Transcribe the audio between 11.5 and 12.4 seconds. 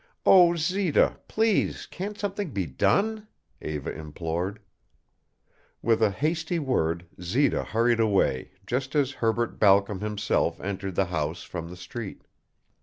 the street.